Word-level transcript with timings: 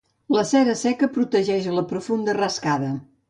La 0.35 0.43
cera 0.51 0.73
seca 0.79 1.09
protegeix 1.17 1.69
la 1.75 1.85
profunda 1.93 2.37
rascada. 2.41 2.91